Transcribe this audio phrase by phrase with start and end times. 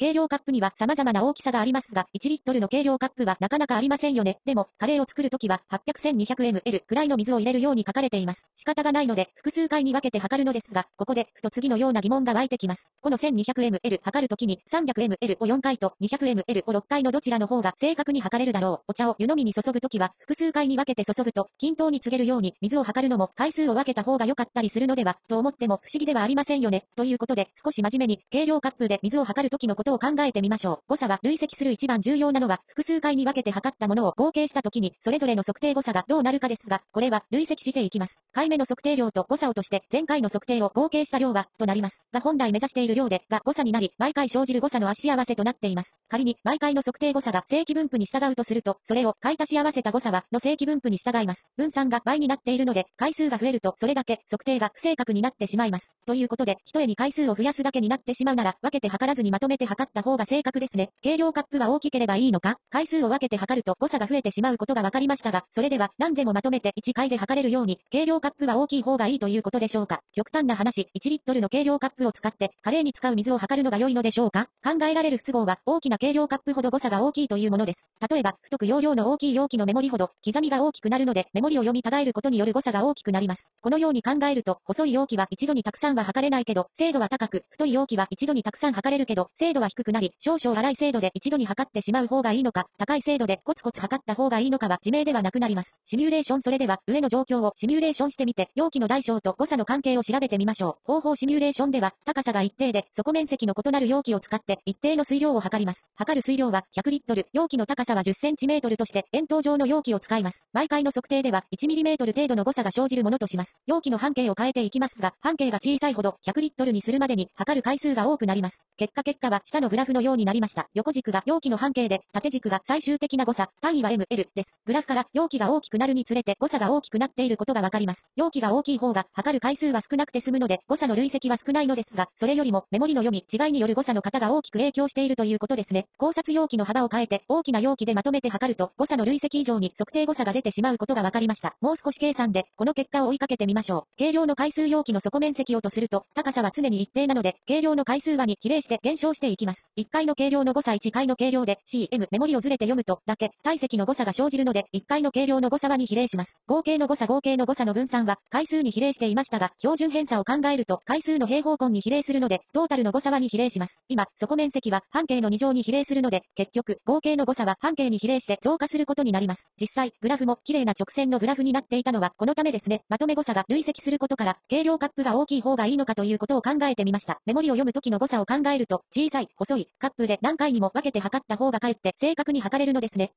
[0.00, 4.40] 軽量カップには様々な大きさがありますが、1リットルの軽量カップはなかなかありませんよね。
[4.44, 8.48] でも、カレーを作るときは、800-1200ml くらいの水を入れるように書かれています。
[8.56, 12.88] 仕方がないので、複数回に分けて測るのですが、ここで、ふと次のような疑問が湧いてきます。
[13.00, 18.84] この 1200ml 測るときに、300ml を4回と 200ml を6回のどちらの方が正確に測れるだろう。
[18.88, 26.86] お茶を湯飲みに注ぐときは、複数回に分けて注ぐと、均等に告げるように、水を測るのも、回数を分けた方が良かったりするのでは、と思っても不思議ではありませんよね。
[26.96, 30.78] ということで、少し真面目に、軽量カップで水を測るときのことを考えてみましょう。
[30.88, 38.20] 誤差は累積する一番重要なのは、複数回に分けて測ったものを合計したときに、それぞれの測定誤差がどうなるかですが、これは累積していきます。
[38.32, 42.02] 回目の測定量と誤差をとして、前回の測定を合計した量は、となります。
[42.12, 45.96] が本来目指している量で、が誤差になり、毎回生じる誤差の足合わせとなっています。
[46.08, 51.48] 仮に、毎回の測定誤差が正規分布に従うとすると、それを買い足し合わせた誤差は、の正規分布に従います。
[51.56, 55.92] 分散が倍になっているので、回数が増えると、それだけ測定が不正確になってしまいます。
[56.06, 60.90] ということで、一重に回数を増やすだけになってしまうなら、分けて測らずにまとめて測測った方が正確ですね。
[61.02, 62.56] 軽量カップは大きければいいのか？
[62.70, 70.00] 回数を分けて測ると誤差が増えてしまうことが分かりましたが、それでは何でもまとめて1回で測れるように、軽量カップは大きい方がいいということでしょうか？
[70.12, 74.46] 極端な話、1リットルの軽量カップを使って、カレーに使う水を測るのが良いのでしょうか？
[74.64, 77.86] 考えられる不都合は、大きな軽量カップほど誤差が大きいというものです。
[78.08, 83.48] 例えば、太く容量の大きい容器のメモリほど、刻みが大きくなるので、メモリを読み違えることによる誤差が大きくなります。
[83.60, 95.76] このように考えると、細い容器は一度にたくさんは測れないけど、精度は高く、太い容器は一度にたくさん測れるけど、精度は低くなり、少々粗い精度で一度に測ってしまう方がいいのか、高い精度でコツコツ測った方がいいのかは自明ではなくなります。
[95.84, 100.92] シミュレーションそれでは、上の状況をシミュレーションしてみて、容器の大小と誤差の関係を調べてみましょう。
[100.92, 105.86] 方法シミュレーションでは、高さが一定で、底面積の異なる容器を使って、一定の水量を測ります。
[105.94, 110.44] 測る水量は100リットル、容器の高さは10センチメートルとして、円筒状の容器を使います。
[110.52, 113.58] 毎回の測定では、1ミリメートル程度の誤差が生じるものとします。
[113.66, 118.62] 容器の半径を変えていきますが、半径が小さいほど、100リットルにするまでに、測る回数が多くなります。
[118.76, 120.68] 結果結果は、下のグラフのようになりました。
[120.74, 124.56] 横軸が容器の半径で、縦軸が最終的な誤差、単位は ml です。
[124.66, 128.08] グラフから容器が大きくなるにつれて誤差が大きくなっていることがわかります。
[128.16, 135.86] 容器が大きい方が測る回数は少なくて済むので誤差の累積は少ないのですが、それよりもメモリの読み違いによる誤差の型が大きく影響しているということですね。
[135.98, 141.54] 考察容器の幅を変えて大きな容器でまとめて測ると誤差の累積以上に測定誤差が出てしまうことがわかりました。
[141.60, 143.98] もう少し計算でこの結果を追いかけてみましょう。
[143.98, 149.43] 軽量の回数容器の底面積をとすると高さは常に一定なので軽量の回数はに比例して減少していきます。
[149.52, 156.38] 1回の軽量の誤差1回の軽量で CM メモリをずれて読むとだけ体積の誤差が生じるので1回の軽量の誤差はに比例します。
[156.46, 163.80] 合計の誤差合計の誤差の分散は回数に比例していましたが、標準偏差を考えると回数の平方根に比例するので、トータルの誤差はに比例します。
[163.88, 169.48] 今、底面積は半径の2乗に比例するので、結局、合計の誤差は半径に比例して増加することになります。
[169.60, 172.82] 実際、グラフも綺麗な直線のグラフになっていたのはこのためですね。
[172.88, 177.18] まとめ誤差が累積することから、軽量カップが大きい方がいいのかということを考えてみました。
[177.26, 183.12] メモリを読む時の誤差を考えると、小さい、細い、カップで何回にも分けて測った方がかえって正確に測れるのですね。